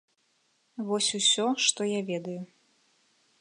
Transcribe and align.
Вось 0.87 1.09
усё, 1.19 1.45
што 1.67 1.81
я 1.91 2.01
ведаю. 2.11 2.39